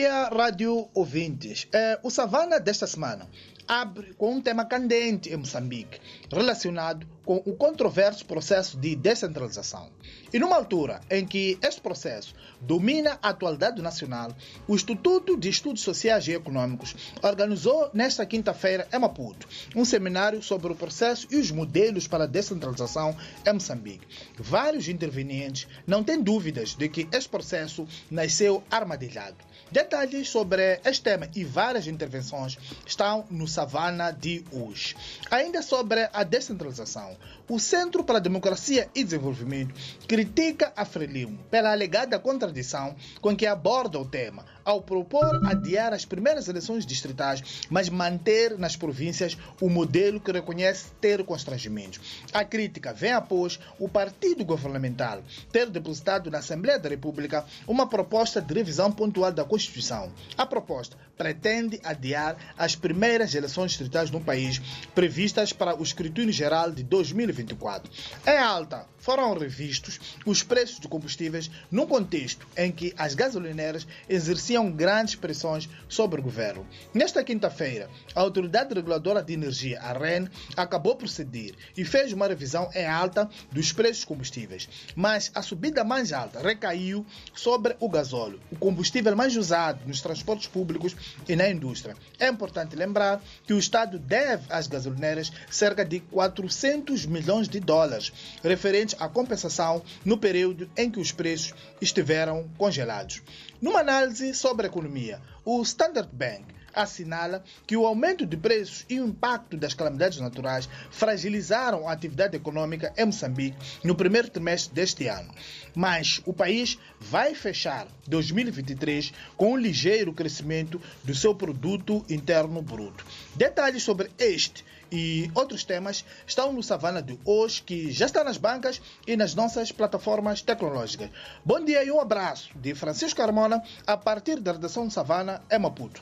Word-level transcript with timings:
dia, 0.00 0.30
rádio 0.30 0.88
ouvintes. 0.94 1.68
É, 1.70 2.00
o 2.02 2.10
Savana 2.10 2.58
desta 2.58 2.86
semana 2.86 3.28
abre 3.70 4.12
com 4.14 4.34
um 4.34 4.40
tema 4.40 4.64
candente 4.64 5.32
em 5.32 5.36
Moçambique, 5.36 6.00
relacionado 6.28 7.06
com 7.24 7.36
o 7.46 7.54
controverso 7.54 8.26
processo 8.26 8.76
de 8.76 8.96
descentralização. 8.96 9.88
E 10.32 10.40
numa 10.40 10.56
altura 10.56 11.00
em 11.08 11.24
que 11.24 11.56
este 11.62 11.80
processo 11.80 12.34
domina 12.60 13.16
a 13.22 13.28
atualidade 13.28 13.80
nacional, 13.80 14.34
o 14.66 14.74
Instituto 14.74 15.38
de 15.38 15.48
Estudos 15.48 15.82
Sociais 15.82 16.26
e 16.26 16.32
Econômicos 16.32 16.96
organizou 17.22 17.88
nesta 17.94 18.26
quinta-feira 18.26 18.88
em 18.92 18.98
Maputo 18.98 19.46
um 19.76 19.84
seminário 19.84 20.42
sobre 20.42 20.72
o 20.72 20.74
processo 20.74 21.28
e 21.30 21.36
os 21.36 21.52
modelos 21.52 22.08
para 22.08 22.24
a 22.24 22.26
descentralização 22.26 23.16
em 23.46 23.52
Moçambique. 23.52 24.08
Vários 24.36 24.88
intervenientes 24.88 25.68
não 25.86 26.02
têm 26.02 26.20
dúvidas 26.20 26.74
de 26.74 26.88
que 26.88 27.06
este 27.12 27.28
processo 27.28 27.86
nasceu 28.10 28.64
armadilhado. 28.68 29.36
Detalhes 29.70 30.28
sobre 30.28 30.80
este 30.84 31.02
tema 31.02 31.28
e 31.32 31.44
várias 31.44 31.86
intervenções 31.86 32.58
estão 32.84 33.24
no 33.30 33.46
Savana 33.60 34.10
de 34.10 34.42
hoje. 34.50 34.96
Ainda 35.30 35.60
sobre 35.60 36.08
a 36.14 36.22
descentralização, 36.22 37.14
o 37.46 37.58
Centro 37.58 38.02
para 38.02 38.16
a 38.16 38.20
Democracia 38.20 38.88
e 38.94 39.04
Desenvolvimento 39.04 39.74
critica 40.08 40.72
a 40.74 40.86
Frelimo 40.86 41.38
pela 41.50 41.70
alegada 41.70 42.18
contradição 42.18 42.96
com 43.20 43.36
que 43.36 43.46
aborda 43.46 43.98
o 43.98 44.04
tema, 44.04 44.46
ao 44.64 44.80
propor 44.80 45.44
adiar 45.44 45.92
as 45.92 46.06
primeiras 46.06 46.48
eleições 46.48 46.86
distritais, 46.86 47.66
mas 47.68 47.90
manter 47.90 48.56
nas 48.58 48.76
províncias 48.76 49.36
o 49.60 49.68
modelo 49.68 50.20
que 50.20 50.32
reconhece 50.32 50.86
ter 50.98 51.22
constrangimentos. 51.22 52.24
A 52.32 52.44
crítica 52.44 52.94
vem 52.94 53.12
após 53.12 53.60
o 53.78 53.90
partido 53.90 54.42
governamental 54.42 55.22
ter 55.52 55.68
depositado 55.68 56.30
na 56.30 56.38
Assembleia 56.38 56.78
da 56.78 56.88
República 56.88 57.44
uma 57.66 57.86
proposta 57.86 58.40
de 58.40 58.54
revisão 58.54 58.90
pontual 58.90 59.32
da 59.32 59.44
Constituição. 59.44 60.10
A 60.38 60.46
proposta 60.46 60.96
pretende 61.20 61.78
adiar 61.84 62.34
as 62.56 62.74
primeiras 62.74 63.34
eleições 63.34 63.72
distritais 63.72 64.10
no 64.10 64.22
país, 64.22 64.58
previstas 64.94 65.52
para 65.52 65.78
o 65.78 65.82
escrutínio 65.82 66.32
geral 66.32 66.72
de 66.72 66.82
2024. 66.82 67.92
Em 68.26 68.38
alta, 68.38 68.86
foram 68.96 69.36
revistos 69.36 69.98
os 70.24 70.42
preços 70.42 70.78
de 70.78 70.88
combustíveis 70.88 71.50
num 71.70 71.86
contexto 71.86 72.46
em 72.56 72.70
que 72.70 72.94
as 72.96 73.14
gasolineiras 73.14 73.86
exerciam 74.08 74.70
grandes 74.70 75.14
pressões 75.14 75.68
sobre 75.88 76.20
o 76.20 76.22
governo. 76.22 76.66
Nesta 76.94 77.24
quinta-feira, 77.24 77.90
a 78.14 78.20
Autoridade 78.20 78.72
Reguladora 78.72 79.22
de 79.22 79.32
Energia, 79.32 79.80
a 79.80 79.92
REN, 79.92 80.26
acabou 80.56 80.96
por 80.96 81.08
ceder 81.08 81.54
e 81.76 81.84
fez 81.84 82.12
uma 82.12 82.28
revisão 82.28 82.70
em 82.74 82.86
alta 82.86 83.28
dos 83.52 83.72
preços 83.72 84.04
combustíveis. 84.04 84.68
Mas 84.94 85.30
a 85.34 85.42
subida 85.42 85.82
mais 85.84 86.12
alta 86.12 86.40
recaiu 86.40 87.04
sobre 87.34 87.76
o 87.78 87.88
gasóleo, 87.88 88.40
o 88.50 88.56
combustível 88.56 89.16
mais 89.16 89.36
usado 89.36 89.86
nos 89.86 90.00
transportes 90.00 90.46
públicos 90.46 90.94
e 91.28 91.36
na 91.36 91.48
indústria. 91.48 91.96
É 92.18 92.28
importante 92.28 92.76
lembrar 92.76 93.22
que 93.46 93.52
o 93.52 93.58
Estado 93.58 93.98
deve 93.98 94.44
às 94.48 94.66
gasolineiras 94.66 95.32
cerca 95.50 95.84
de 95.84 96.00
400 96.00 97.06
milhões 97.06 97.48
de 97.48 97.60
dólares, 97.60 98.12
referentes 98.42 98.96
à 98.98 99.08
compensação 99.08 99.82
no 100.04 100.18
período 100.18 100.70
em 100.76 100.90
que 100.90 101.00
os 101.00 101.12
preços 101.12 101.54
estiveram 101.80 102.48
congelados. 102.56 103.22
Numa 103.60 103.80
análise 103.80 104.34
sobre 104.34 104.66
a 104.66 104.68
economia, 104.70 105.20
o 105.44 105.60
Standard 105.62 106.08
Bank 106.12 106.59
assinala 106.74 107.42
que 107.66 107.76
o 107.76 107.86
aumento 107.86 108.26
de 108.26 108.36
preços 108.36 108.84
e 108.88 109.00
o 109.00 109.06
impacto 109.06 109.56
das 109.56 109.74
calamidades 109.74 110.20
naturais 110.20 110.68
fragilizaram 110.90 111.88
a 111.88 111.92
atividade 111.92 112.36
econômica 112.36 112.92
em 112.96 113.06
Moçambique 113.06 113.56
no 113.84 113.94
primeiro 113.94 114.30
trimestre 114.30 114.74
deste 114.74 115.06
ano. 115.06 115.32
Mas 115.74 116.20
o 116.26 116.32
país 116.32 116.78
vai 116.98 117.34
fechar 117.34 117.86
2023 118.06 119.12
com 119.36 119.52
um 119.52 119.56
ligeiro 119.56 120.12
crescimento 120.12 120.80
do 121.04 121.14
seu 121.14 121.34
produto 121.34 122.04
interno 122.08 122.60
bruto. 122.62 123.04
Detalhes 123.34 123.82
sobre 123.82 124.10
este 124.18 124.64
e 124.92 125.30
outros 125.34 125.64
temas 125.64 126.04
estão 126.26 126.52
no 126.52 126.62
Savana 126.62 127.00
de 127.00 127.18
hoje, 127.24 127.62
que 127.62 127.90
já 127.92 128.06
está 128.06 128.24
nas 128.24 128.36
bancas 128.36 128.82
e 129.06 129.16
nas 129.16 129.34
nossas 129.34 129.70
plataformas 129.70 130.42
tecnológicas. 130.42 131.10
Bom 131.44 131.64
dia 131.64 131.84
e 131.84 131.90
um 131.90 132.00
abraço 132.00 132.50
de 132.56 132.74
Francisco 132.74 133.16
Carmona 133.16 133.62
a 133.86 133.96
partir 133.96 134.40
da 134.40 134.52
redação 134.52 134.90
Savana, 134.90 135.42
em 135.50 135.58
Maputo. 135.58 135.98